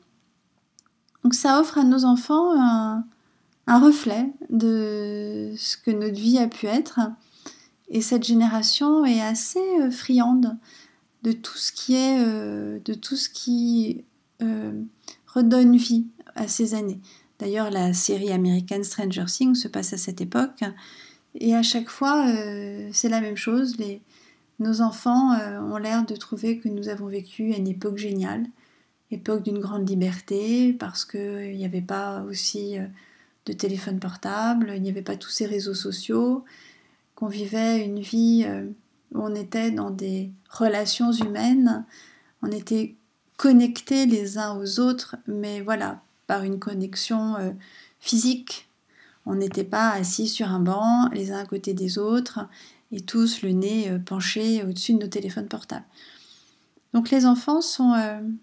Donc 1.27 1.33
ça 1.33 1.59
offre 1.59 1.77
à 1.77 1.83
nos 1.83 2.05
enfants 2.05 2.53
un, 2.57 3.03
reflet 3.67 4.31
de 4.49 5.51
ce 5.57 5.75
que 5.75 5.91
notre 5.91 6.15
vie 6.15 6.37
a 6.37 6.47
pu 6.47 6.67
être. 6.67 7.01
Et 7.89 7.99
cette 7.99 8.23
génération 8.23 9.03
est 9.03 9.19
assez 9.19 9.59
euh, 9.81 9.91
friande 9.91 10.55
de 11.23 11.33
tout 11.33 11.57
ce 11.57 11.73
qui 11.73 11.95
est, 11.95 12.17
euh, 12.21 12.79
de 12.85 12.93
tout 12.93 13.17
ce 13.17 13.27
qui 13.27 14.05
euh, 14.41 14.71
redonne 15.27 15.75
vie 15.75 16.05
à 16.35 16.47
ces 16.47 16.75
années. 16.75 17.01
D'ailleurs, 17.39 17.71
la 17.71 17.91
série 17.91 18.31
américaine 18.31 18.85
Stranger 18.85 19.25
Things 19.25 19.55
se 19.55 19.67
passe 19.67 19.91
à 19.91 19.97
cette 19.97 20.21
époque. 20.21 20.63
Et 21.35 21.53
à 21.53 21.61
chaque 21.61 21.89
fois, 21.89 22.25
c'est 22.93 23.09
la 23.09 23.19
même 23.19 23.35
chose. 23.35 23.75
Nos 24.59 24.79
enfants 24.79 25.37
ont 25.73 25.75
l'air 25.75 26.05
de 26.05 26.15
trouver 26.15 26.59
que 26.59 26.69
nous 26.69 26.87
avons 26.87 27.07
vécu 27.07 27.53
une 27.53 27.67
époque 27.67 27.97
géniale, 27.97 28.45
époque 29.11 29.43
d'une 29.43 29.59
grande 29.59 29.89
liberté, 29.89 30.73
parce 30.73 31.05
qu'il 31.05 31.55
n'y 31.55 31.65
avait 31.65 31.81
pas 31.81 32.23
aussi 32.23 32.77
de 33.47 33.53
téléphone 33.53 33.99
portable, 33.99 34.73
il 34.75 34.81
n'y 34.81 34.89
avait 34.89 35.01
pas 35.01 35.15
tous 35.15 35.29
ces 35.29 35.45
réseaux 35.45 35.73
sociaux, 35.73 36.43
qu'on 37.15 37.27
vivait 37.27 37.83
une 37.83 37.99
vie 37.99 38.43
euh, 38.45 38.67
où 39.13 39.21
on 39.21 39.33
était 39.33 39.71
dans 39.71 39.89
des 39.89 40.31
relations 40.49 41.11
humaines, 41.11 41.85
on 42.43 42.51
était 42.51 42.95
connectés 43.37 44.05
les 44.05 44.37
uns 44.37 44.55
aux 44.55 44.79
autres, 44.79 45.15
mais 45.25 45.61
voilà, 45.61 46.01
par 46.27 46.43
une 46.43 46.59
connexion 46.59 47.35
euh, 47.37 47.51
physique. 47.99 48.69
On 49.25 49.35
n'était 49.35 49.63
pas 49.63 49.91
assis 49.91 50.27
sur 50.27 50.49
un 50.51 50.59
banc, 50.59 51.09
les 51.11 51.31
uns 51.31 51.39
à 51.39 51.45
côté 51.45 51.73
des 51.73 51.97
autres, 51.97 52.47
et 52.91 53.01
tous 53.01 53.41
le 53.41 53.51
nez 53.51 53.89
euh, 53.89 53.97
penché 53.97 54.63
au-dessus 54.63 54.93
de 54.93 54.99
nos 54.99 55.07
téléphones 55.07 55.47
portables. 55.47 55.85
Donc 56.93 57.09
les 57.09 57.25
enfants 57.25 57.61
sont 57.61 57.93
ont 57.93 58.37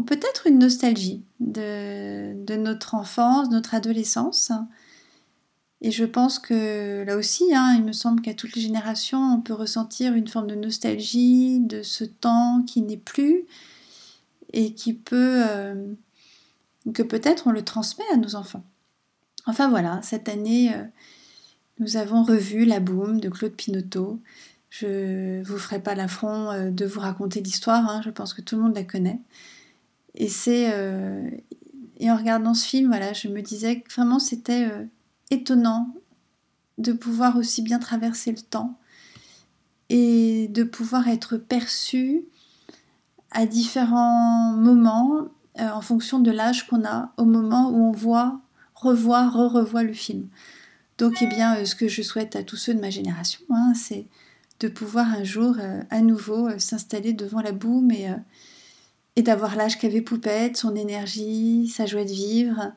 peut-être 0.00 0.46
une 0.46 0.58
nostalgie 0.58 1.24
de, 1.40 2.56
notre 2.56 2.94
enfance, 2.94 3.50
notre 3.50 3.74
adolescence. 3.74 4.52
Et 5.80 5.90
je 5.90 6.04
pense 6.04 6.38
que 6.38 7.04
là 7.04 7.16
aussi, 7.16 7.54
hein, 7.54 7.74
il 7.76 7.84
me 7.84 7.92
semble 7.92 8.22
qu'à 8.22 8.34
toutes 8.34 8.54
les 8.54 8.62
générations, 8.62 9.34
on 9.34 9.40
peut 9.40 9.52
ressentir 9.52 10.14
une 10.14 10.28
forme 10.28 10.46
de 10.46 10.54
nostalgie 10.54 11.60
de 11.60 11.82
ce 11.82 12.04
temps 12.04 12.62
qui 12.66 12.82
n'est 12.82 12.96
plus 12.96 13.44
et 14.52 14.74
qui 14.74 14.94
peut... 14.94 15.42
Euh, 15.48 15.94
que 16.94 17.02
peut-être 17.02 17.46
on 17.46 17.52
le 17.52 17.64
transmet 17.64 18.04
à 18.12 18.16
nos 18.16 18.34
enfants. 18.34 18.64
Enfin 19.46 19.68
voilà, 19.68 20.00
cette 20.02 20.28
année, 20.28 20.74
euh, 20.74 20.82
nous 21.78 21.96
avons 21.96 22.22
revu 22.22 22.64
La 22.64 22.80
Boum 22.80 23.20
de 23.20 23.28
Claude 23.28 23.54
Pinoteau. 23.54 24.20
Je 24.68 25.38
ne 25.38 25.44
vous 25.44 25.58
ferai 25.58 25.80
pas 25.80 25.94
l'affront 25.94 26.50
euh, 26.50 26.70
de 26.70 26.86
vous 26.86 27.00
raconter 27.00 27.40
l'histoire, 27.40 27.88
hein, 27.88 28.00
je 28.04 28.10
pense 28.10 28.34
que 28.34 28.40
tout 28.40 28.56
le 28.56 28.62
monde 28.62 28.74
la 28.74 28.84
connaît. 28.84 29.20
Et 30.14 30.28
c'est 30.28 30.72
euh, 30.72 31.28
et 31.98 32.10
en 32.10 32.16
regardant 32.16 32.54
ce 32.54 32.66
film, 32.66 32.88
voilà, 32.88 33.12
je 33.12 33.28
me 33.28 33.40
disais 33.42 33.80
que 33.80 33.92
vraiment 33.92 34.18
c'était 34.18 34.68
euh, 34.68 34.84
étonnant 35.30 35.94
de 36.78 36.92
pouvoir 36.92 37.36
aussi 37.36 37.62
bien 37.62 37.78
traverser 37.78 38.32
le 38.32 38.40
temps 38.40 38.78
et 39.88 40.48
de 40.48 40.64
pouvoir 40.64 41.08
être 41.08 41.36
perçu 41.36 42.24
à 43.30 43.46
différents 43.46 44.52
moments 44.52 45.28
euh, 45.60 45.70
en 45.70 45.80
fonction 45.80 46.18
de 46.18 46.30
l'âge 46.30 46.66
qu'on 46.66 46.84
a 46.84 47.12
au 47.16 47.24
moment 47.24 47.70
où 47.70 47.88
on 47.88 47.92
voit, 47.92 48.40
revoit, 48.74 49.28
re-revoit 49.28 49.82
le 49.82 49.92
film. 49.92 50.28
Donc, 50.98 51.18
eh 51.20 51.26
bien, 51.26 51.64
ce 51.64 51.74
que 51.74 51.88
je 51.88 52.02
souhaite 52.02 52.36
à 52.36 52.42
tous 52.42 52.56
ceux 52.56 52.74
de 52.74 52.80
ma 52.80 52.90
génération, 52.90 53.40
hein, 53.50 53.72
c'est 53.74 54.06
de 54.60 54.68
pouvoir 54.68 55.08
un 55.08 55.24
jour 55.24 55.56
à 55.90 56.00
nouveau 56.00 56.56
s'installer 56.58 57.12
devant 57.12 57.40
la 57.40 57.52
boum 57.52 57.90
et, 57.90 58.08
et 59.16 59.22
d'avoir 59.22 59.56
l'âge 59.56 59.78
qu'avait 59.78 60.00
Poupette, 60.00 60.56
son 60.56 60.74
énergie, 60.74 61.68
sa 61.68 61.86
joie 61.86 62.04
de 62.04 62.12
vivre, 62.12 62.72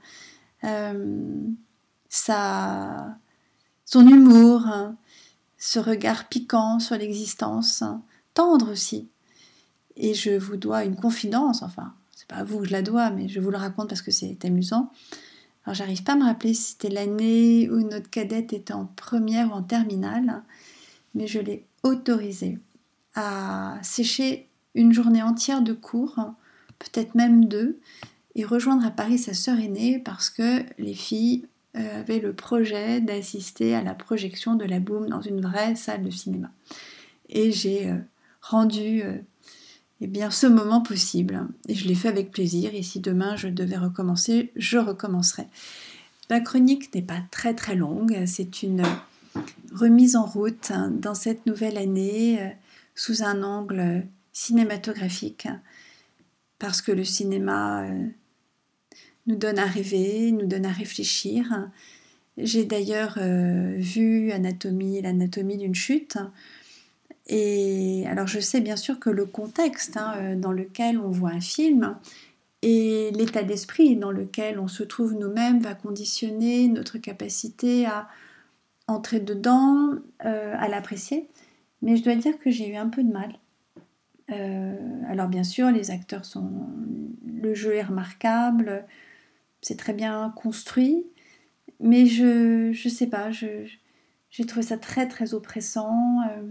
euh, 0.64 1.48
sa, 2.10 3.18
son 3.86 4.08
humour, 4.08 4.68
ce 5.58 5.80
regard 5.80 6.28
piquant 6.28 6.80
sur 6.80 6.98
l'existence, 6.98 7.84
tendre 8.34 8.72
aussi. 8.72 9.10
Et 9.96 10.14
je 10.14 10.32
vous 10.32 10.58
dois 10.58 10.84
une 10.84 10.96
confidence, 10.96 11.64
enfin, 11.64 11.94
c'est 12.16 12.28
pas 12.28 12.38
à 12.38 12.44
vous 12.44 12.60
que 12.60 12.68
je 12.68 12.72
la 12.72 12.82
dois, 12.82 13.10
mais 13.12 13.28
je 13.30 13.40
vous 13.40 13.52
le 13.52 13.58
raconte 13.58 13.90
parce 13.90 14.02
que 14.02 14.12
c'est 14.12 14.44
amusant. 14.44 14.92
Alors, 15.66 15.76
j'arrive 15.76 16.04
pas 16.04 16.14
à 16.14 16.16
me 16.16 16.26
rappeler 16.26 16.54
si 16.54 16.74
c'était 16.74 16.90
l'année 16.90 17.70
où 17.70 17.82
notre 17.82 18.10
cadette 18.10 18.54
était 18.54 18.74
en 18.74 18.86
première 18.86 19.50
ou 19.50 19.54
en 19.54 19.64
terminale, 19.64 20.44
mais 21.14 21.28
je 21.28 21.40
l'ai 21.40 21.66
autorisée 21.84 22.60
à 23.16 23.80
sécher 23.82 24.50
une 24.76 24.94
journée 24.94 25.24
entière 25.24 25.62
de 25.62 25.74
cours, 25.74 26.20
peut-être 26.78 27.16
même 27.16 27.46
deux, 27.46 27.80
et 28.36 28.44
rejoindre 28.44 28.86
à 28.86 28.92
Paris 28.92 29.18
sa 29.18 29.34
sœur 29.34 29.58
aînée 29.60 30.00
parce 30.00 30.30
que 30.30 30.62
les 30.78 30.94
filles 30.94 31.48
euh, 31.78 32.02
avaient 32.02 32.20
le 32.20 32.34
projet 32.34 33.02
d'assister 33.02 33.76
à 33.76 33.82
la 33.82 33.96
projection 33.96 34.56
de 34.56 34.66
la 34.66 34.80
Boom 34.80 35.08
dans 35.10 35.22
une 35.22 35.42
vraie 35.42 35.76
salle 35.76 36.04
de 36.04 36.10
cinéma. 36.10 36.52
Et 37.30 37.52
j'ai 37.52 37.90
euh, 37.90 37.98
rendu 38.42 39.02
euh, 39.04 39.18
eh 40.02 40.08
bien, 40.08 40.30
ce 40.30 40.48
moment 40.48 40.82
possible. 40.82 41.48
Et 41.70 41.76
je 41.76 41.88
l'ai 41.88 41.96
fait 41.96 42.10
avec 42.10 42.32
plaisir. 42.32 42.74
Et 42.74 42.84
si 42.84 43.00
demain 43.00 43.38
je 43.38 43.48
devais 43.48 43.78
recommencer, 43.78 44.52
je 44.58 44.78
recommencerai. 44.78 45.48
La 46.30 46.42
chronique 46.42 46.94
n'est 46.94 47.02
pas 47.02 47.22
très 47.32 47.54
très 47.54 47.76
longue. 47.76 48.24
C'est 48.26 48.64
une 48.64 48.84
remise 49.74 50.16
en 50.16 50.26
route 50.26 50.72
dans 50.92 51.14
cette 51.14 51.46
nouvelle 51.46 51.78
année 51.78 52.56
sous 52.96 53.22
un 53.22 53.44
angle 53.44 54.08
cinématographique, 54.36 55.48
parce 56.60 56.82
que 56.82 56.92
le 56.92 57.06
cinéma 57.06 57.86
euh, 57.86 58.06
nous 59.28 59.38
donne 59.38 59.58
à 59.58 59.66
rêver, 59.66 60.32
nous 60.32 60.46
donne 60.46 60.66
à 60.66 60.72
réfléchir. 60.72 61.70
J'ai 62.38 62.66
d'ailleurs 62.66 63.18
euh, 63.18 63.76
vu 63.78 64.32
Anatomie, 64.32 65.02
l'anatomie 65.02 65.58
d'une 65.58 65.74
chute. 65.74 66.18
Et 67.28 68.04
alors 68.08 68.28
je 68.28 68.42
sais 68.42 68.60
bien 68.60 68.76
sûr 68.76 69.00
que 69.00 69.10
le 69.10 69.26
contexte 69.26 69.96
hein, 69.96 70.14
euh, 70.18 70.36
dans 70.36 70.52
lequel 70.52 71.00
on 71.00 71.10
voit 71.10 71.32
un 71.32 71.40
film 71.40 71.96
et 72.62 73.12
l'état 73.16 73.42
d'esprit 73.42 73.96
dans 73.96 74.12
lequel 74.12 74.60
on 74.60 74.68
se 74.68 74.84
trouve 74.84 75.14
nous-mêmes 75.14 75.62
va 75.62 75.76
conditionner 75.76 76.68
notre 76.68 76.98
capacité 76.98 77.86
à 77.86 78.10
entrer 78.88 79.20
dedans, 79.20 79.94
à 80.20 80.68
l'apprécier. 80.68 81.28
Mais 81.82 81.96
je 81.96 82.04
dois 82.04 82.16
dire 82.16 82.38
que 82.40 82.52
j'ai 82.52 82.70
eu 82.70 82.76
un 82.76 82.90
peu 82.90 83.04
de 83.04 83.12
mal 83.12 83.40
euh, 84.32 85.02
alors 85.08 85.28
bien 85.28 85.44
sûr, 85.44 85.70
les 85.72 85.92
acteurs 85.92 86.26
sont... 86.26 86.52
Le 87.26 87.54
jeu 87.54 87.76
est 87.76 87.84
remarquable, 87.84 88.86
c'est 89.62 89.78
très 89.78 89.94
bien 89.94 90.34
construit, 90.36 91.06
mais 91.80 92.06
je 92.06 92.70
ne 92.70 92.90
sais 92.90 93.08
pas, 93.08 93.30
j'ai 93.32 94.46
trouvé 94.48 94.64
ça 94.64 94.78
très 94.78 95.08
très 95.08 95.34
oppressant. 95.34 96.22
Euh, 96.30 96.44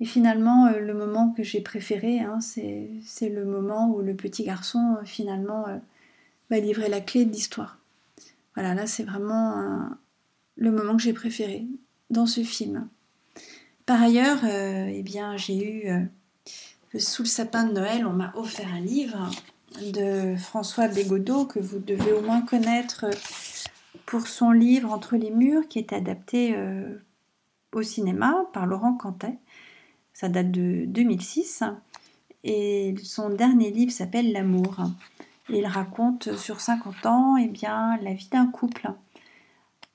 et 0.00 0.04
finalement, 0.04 0.66
euh, 0.66 0.80
le 0.80 0.92
moment 0.92 1.30
que 1.30 1.42
j'ai 1.42 1.60
préféré, 1.60 2.20
hein, 2.20 2.40
c'est 2.40 3.28
le 3.28 3.44
moment 3.44 3.90
où 3.90 4.00
le 4.02 4.14
petit 4.14 4.44
garçon 4.44 4.98
finalement 5.04 5.64
va 6.50 6.58
livrer 6.58 6.88
la 6.88 7.00
clé 7.00 7.24
de 7.24 7.32
l'histoire. 7.32 7.78
Voilà, 8.54 8.74
là 8.74 8.86
c'est 8.86 9.04
vraiment 9.04 9.88
le 10.56 10.70
moment 10.70 10.96
que 10.96 11.02
j'ai 11.02 11.14
préféré 11.14 11.66
dans 12.10 12.26
ce 12.26 12.42
film. 12.42 12.88
Par 13.86 14.02
ailleurs, 14.02 14.44
eh 14.44 15.02
bien, 15.02 15.36
j'ai 15.36 15.64
eu 15.64 16.08
sous 16.98 17.22
le 17.22 17.28
sapin 17.28 17.64
de 17.64 17.72
Noël, 17.72 18.06
on 18.06 18.12
m'a 18.12 18.32
offert 18.36 18.72
un 18.72 18.80
livre 18.80 19.30
de 19.92 20.36
François 20.36 20.88
Bégodeau 20.88 21.44
que 21.44 21.58
vous 21.58 21.78
devez 21.78 22.12
au 22.12 22.20
moins 22.20 22.42
connaître 22.42 23.06
pour 24.06 24.26
son 24.28 24.50
livre 24.50 24.92
Entre 24.92 25.16
les 25.16 25.30
murs 25.30 25.66
qui 25.68 25.78
est 25.78 25.92
adapté 25.92 26.54
euh, 26.56 26.98
au 27.72 27.82
cinéma 27.82 28.46
par 28.52 28.66
Laurent 28.66 28.94
Cantet. 28.94 29.38
Ça 30.12 30.28
date 30.28 30.52
de 30.52 30.84
2006. 30.86 31.64
et 32.44 32.94
son 33.02 33.30
dernier 33.30 33.70
livre 33.70 33.92
s'appelle 33.92 34.32
L'amour. 34.32 34.76
Il 35.48 35.66
raconte 35.66 36.36
sur 36.36 36.60
50 36.60 37.06
ans 37.06 37.36
eh 37.36 37.48
bien, 37.48 37.98
la 38.02 38.14
vie 38.14 38.28
d'un 38.30 38.46
couple. 38.46 38.88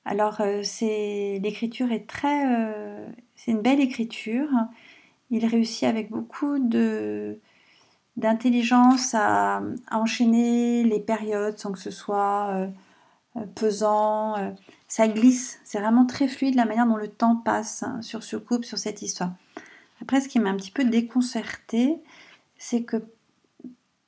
Alors 0.05 0.41
euh, 0.41 0.63
l'écriture 0.81 1.91
est 1.91 2.07
très 2.07 2.45
euh, 2.45 3.07
c'est 3.35 3.51
une 3.51 3.61
belle 3.61 3.79
écriture. 3.79 4.49
Il 5.31 5.45
réussit 5.45 5.83
avec 5.83 6.09
beaucoup 6.09 6.57
d'intelligence 8.17 9.13
à, 9.13 9.61
enchaîner 9.91 10.83
les 10.83 10.99
périodes 10.99 11.57
sans 11.57 11.71
que 11.71 11.79
ce 11.79 11.91
soit 11.91 12.49
euh, 13.35 13.45
pesant. 13.55 14.35
ça 14.87 15.07
glisse. 15.07 15.59
C'est 15.63 15.79
vraiment 15.79 16.05
très 16.05 16.27
fluide 16.27 16.55
la 16.55 16.65
manière 16.65 16.87
dont 16.87 16.97
le 16.97 17.07
temps 17.07 17.35
passe 17.35 17.83
hein, 17.83 18.01
sur 18.01 18.23
ce 18.23 18.35
couple, 18.35 18.65
sur 18.65 18.77
cette 18.77 19.01
histoire. 19.01 19.31
Après, 20.01 20.21
ce 20.21 20.29
qui 20.29 20.39
m'a 20.39 20.49
un 20.49 20.55
petit 20.55 20.71
peu 20.71 20.83
déconcerté, 20.83 22.01
c'est 22.57 22.83
que 22.83 22.97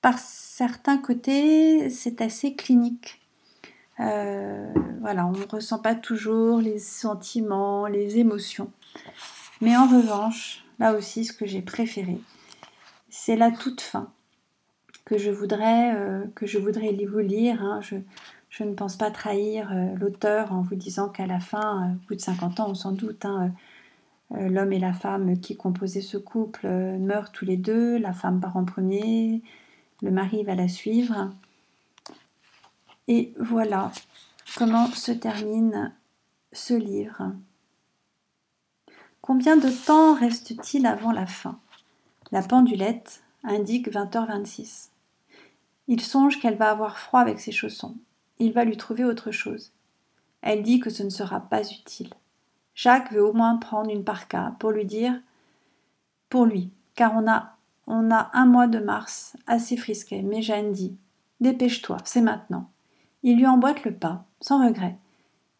par 0.01 0.17
certains 0.17 0.97
côtés, 0.97 1.89
c'est 1.89 2.21
assez 2.21 2.55
clinique. 2.55 3.21
Euh, 3.99 4.73
voilà, 4.99 5.27
on 5.27 5.31
ne 5.31 5.45
ressent 5.45 5.79
pas 5.79 5.95
toujours 5.95 6.59
les 6.59 6.79
sentiments, 6.79 7.85
les 7.85 8.17
émotions. 8.17 8.71
Mais 9.59 9.77
en 9.77 9.85
revanche, 9.85 10.60
là 10.81 10.95
aussi, 10.95 11.25
ce 11.25 11.31
que 11.31 11.45
j'ai 11.45 11.61
préféré, 11.61 12.17
c'est 13.09 13.35
la 13.35 13.51
toute 13.51 13.81
fin 13.81 14.11
que 15.05 15.17
je 15.17 15.29
voudrais, 15.29 15.95
euh, 15.95 16.25
que 16.33 16.47
je 16.47 16.57
voudrais 16.57 16.91
vous 17.05 17.19
lire. 17.19 17.61
Hein. 17.63 17.81
Je, 17.81 18.63
ne 18.63 18.73
pense 18.73 18.97
pas 18.97 19.11
trahir 19.11 19.71
euh, 19.71 19.93
l'auteur 19.95 20.51
en 20.51 20.61
vous 20.61 20.75
disant 20.75 21.07
qu'à 21.07 21.27
la 21.27 21.39
fin, 21.39 21.91
au 21.91 22.07
bout 22.07 22.15
de 22.15 22.21
50 22.21 22.59
ans, 22.59 22.69
on 22.69 22.73
s'en 22.73 22.93
doute, 22.93 23.25
hein, 23.25 23.51
l'homme 24.31 24.73
et 24.73 24.79
la 24.79 24.93
femme 24.93 25.39
qui 25.39 25.55
composaient 25.55 26.01
ce 26.01 26.17
couple 26.17 26.67
meurent 26.67 27.31
tous 27.31 27.45
les 27.45 27.57
deux, 27.57 27.97
la 27.99 28.13
femme 28.13 28.39
part 28.39 28.57
en 28.57 28.65
premier, 28.65 29.43
le 30.01 30.09
mari 30.09 30.43
va 30.43 30.55
la 30.55 30.67
suivre. 30.67 31.31
Et 33.07 33.33
voilà 33.39 33.91
comment 34.57 34.87
se 34.87 35.11
termine 35.11 35.93
ce 36.53 36.73
livre. 36.73 37.33
Combien 39.33 39.55
de 39.55 39.69
temps 39.69 40.13
reste-t-il 40.13 40.85
avant 40.85 41.13
la 41.13 41.25
fin? 41.25 41.57
La 42.33 42.41
pendulette 42.41 43.23
indique 43.45 43.89
20h26. 43.89 44.89
Il 45.87 46.01
songe 46.01 46.41
qu'elle 46.41 46.57
va 46.57 46.69
avoir 46.69 46.99
froid 46.99 47.21
avec 47.21 47.39
ses 47.39 47.53
chaussons. 47.53 47.95
Il 48.39 48.51
va 48.51 48.65
lui 48.65 48.75
trouver 48.75 49.05
autre 49.05 49.31
chose. 49.31 49.71
Elle 50.41 50.63
dit 50.63 50.81
que 50.81 50.89
ce 50.89 51.03
ne 51.03 51.09
sera 51.09 51.39
pas 51.39 51.61
utile. 51.61 52.13
Jacques 52.75 53.13
veut 53.13 53.23
au 53.23 53.31
moins 53.31 53.55
prendre 53.55 53.89
une 53.89 54.03
parka 54.03 54.57
pour 54.59 54.71
lui 54.71 54.83
dire 54.83 55.17
pour 56.27 56.43
lui, 56.43 56.69
car 56.95 57.13
on 57.15 57.25
a 57.25 57.55
on 57.87 58.11
a 58.11 58.31
un 58.33 58.45
mois 58.45 58.67
de 58.67 58.79
mars, 58.79 59.37
assez 59.47 59.77
frisquet, 59.77 60.23
mais 60.23 60.41
Jeanne 60.41 60.73
dit 60.73 60.97
Dépêche-toi, 61.39 61.99
c'est 62.03 62.19
maintenant. 62.19 62.69
Il 63.23 63.37
lui 63.37 63.47
emboîte 63.47 63.85
le 63.85 63.93
pas, 63.93 64.25
sans 64.41 64.67
regret. 64.67 64.97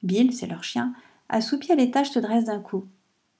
Bill, 0.03 0.33
c'est 0.33 0.47
leur 0.47 0.65
chien, 0.65 0.93
assoupi 1.29 1.71
à 1.71 1.75
l'étage 1.75 2.11
se 2.11 2.19
dresse 2.19 2.43
d'un 2.43 2.59
coup. 2.59 2.83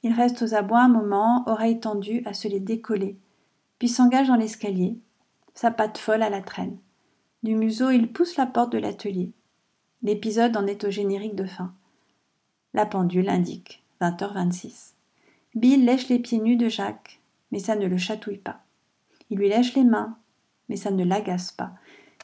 Il 0.04 0.14
reste 0.14 0.42
aux 0.42 0.56
abois 0.56 0.82
un 0.82 0.88
moment, 0.88 1.44
oreilles 1.48 1.80
tendues, 1.80 2.24
à 2.26 2.34
se 2.34 2.48
les 2.48 2.60
décoller, 2.60 3.18
puis 3.80 3.90
s'engage 3.90 4.28
dans 4.28 4.36
l'escalier, 4.36 4.98
sa 5.54 5.72
patte 5.72 5.98
folle 5.98 6.24
à 6.24 6.30
la 6.30 6.42
traîne. 6.42 6.78
Du 7.44 7.56
museau, 7.56 7.90
il 7.90 8.12
pousse 8.12 8.38
la 8.38 8.46
porte 8.46 8.72
de 8.72 8.78
l'atelier. 8.78 9.32
L'épisode 10.04 10.58
en 10.58 10.68
est 10.68 10.84
au 10.84 10.90
générique 10.90 11.36
de 11.36 11.46
fin. 11.46 11.74
La 12.74 12.86
pendule 12.86 13.30
indique 13.30 13.84
20h26. 14.00 14.94
Bill 15.56 15.86
lèche 15.86 16.08
les 16.08 16.20
pieds 16.20 16.40
nus 16.40 16.56
de 16.56 16.70
Jacques, 16.70 17.20
mais 17.52 17.60
ça 17.60 17.76
ne 17.76 17.86
le 17.86 17.98
chatouille 17.98 18.38
pas. 18.38 18.62
Il 19.30 19.38
lui 19.38 19.50
lèche 19.50 19.76
les 19.76 19.84
mains, 19.84 20.18
mais 20.70 20.78
ça 20.78 20.92
ne 20.92 21.04
l'agace 21.04 21.52
pas. 21.52 21.74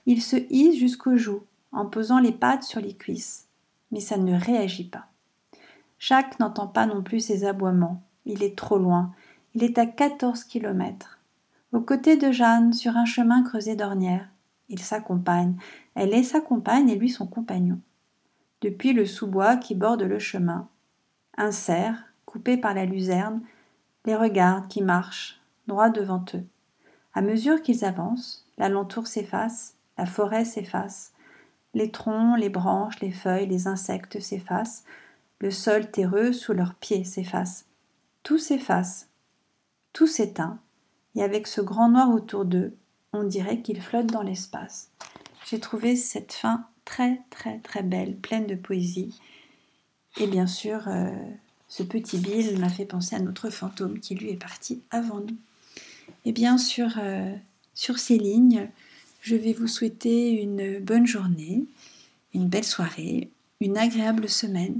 Il 0.05 0.21
se 0.21 0.37
hisse 0.49 0.77
jusqu'aux 0.77 1.17
joues, 1.17 1.43
en 1.71 1.85
posant 1.85 2.19
les 2.19 2.31
pattes 2.31 2.63
sur 2.63 2.79
les 2.79 2.95
cuisses, 2.95 3.47
mais 3.91 3.99
ça 3.99 4.17
ne 4.17 4.39
réagit 4.39 4.87
pas. 4.87 5.07
Jacques 5.99 6.39
n'entend 6.39 6.67
pas 6.67 6.85
non 6.85 7.01
plus 7.01 7.19
ses 7.19 7.45
aboiements. 7.45 8.03
Il 8.25 8.43
est 8.43 8.57
trop 8.57 8.77
loin. 8.77 9.11
Il 9.53 9.63
est 9.63 9.77
à 9.77 9.85
quatorze 9.85 10.43
kilomètres. 10.43 11.19
Aux 11.73 11.81
côtés 11.81 12.17
de 12.17 12.31
Jeanne, 12.31 12.73
sur 12.73 12.97
un 12.97 13.05
chemin 13.05 13.43
creusé 13.43 13.75
d'ornières. 13.75 14.29
Il 14.69 14.79
s'accompagne. 14.79 15.55
Elle 15.95 16.13
est 16.13 16.23
sa 16.23 16.41
compagne 16.41 16.89
et 16.89 16.95
lui 16.95 17.09
son 17.09 17.25
compagnon. 17.25 17.79
Depuis 18.61 18.93
le 18.93 19.05
sous-bois 19.05 19.57
qui 19.57 19.75
borde 19.75 20.01
le 20.01 20.19
chemin, 20.19 20.67
un 21.37 21.51
cerf, 21.51 22.03
coupé 22.25 22.57
par 22.57 22.73
la 22.73 22.85
luzerne, 22.85 23.41
les 24.05 24.15
regarde 24.15 24.67
qui 24.67 24.81
marchent, 24.81 25.39
droit 25.67 25.89
devant 25.89 26.23
eux. 26.33 26.45
À 27.13 27.21
mesure 27.21 27.61
qu'ils 27.61 27.85
avancent, 27.85 28.45
l'alentour 28.57 29.07
s'efface, 29.07 29.75
la 29.97 30.05
forêt 30.05 30.45
s'efface, 30.45 31.13
les 31.73 31.91
troncs, 31.91 32.39
les 32.39 32.49
branches, 32.49 32.99
les 32.99 33.11
feuilles, 33.11 33.47
les 33.47 33.67
insectes 33.67 34.19
s'effacent, 34.19 34.83
le 35.39 35.51
sol 35.51 35.91
terreux 35.91 36.33
sous 36.33 36.53
leurs 36.53 36.75
pieds 36.75 37.03
s'efface. 37.03 37.65
Tout 38.23 38.37
s'efface, 38.37 39.07
tout 39.93 40.07
s'éteint, 40.07 40.59
et 41.15 41.23
avec 41.23 41.47
ce 41.47 41.61
grand 41.61 41.89
noir 41.89 42.11
autour 42.11 42.45
d'eux, 42.45 42.75
on 43.13 43.23
dirait 43.23 43.61
qu'ils 43.61 43.81
flottent 43.81 44.07
dans 44.07 44.21
l'espace. 44.21 44.89
J'ai 45.49 45.59
trouvé 45.59 45.95
cette 45.95 46.33
fin 46.33 46.67
très 46.85 47.21
très 47.29 47.59
très 47.59 47.83
belle, 47.83 48.15
pleine 48.15 48.47
de 48.47 48.55
poésie. 48.55 49.19
Et 50.19 50.27
bien 50.27 50.47
sûr, 50.47 50.87
euh, 50.87 51.11
ce 51.67 51.83
petit 51.83 52.17
Bill 52.17 52.59
m'a 52.59 52.69
fait 52.69 52.85
penser 52.85 53.15
à 53.15 53.19
notre 53.19 53.49
fantôme 53.49 53.99
qui 53.99 54.15
lui 54.15 54.29
est 54.29 54.37
parti 54.37 54.81
avant 54.89 55.19
nous. 55.19 55.37
Et 56.25 56.31
bien 56.31 56.57
sur, 56.57 56.95
euh, 56.97 57.33
sur 57.73 57.99
ces 57.99 58.17
lignes, 58.17 58.69
je 59.21 59.35
vais 59.35 59.53
vous 59.53 59.67
souhaiter 59.67 60.31
une 60.31 60.79
bonne 60.79 61.05
journée, 61.05 61.65
une 62.33 62.47
belle 62.47 62.63
soirée, 62.63 63.29
une 63.59 63.77
agréable 63.77 64.29
semaine 64.29 64.79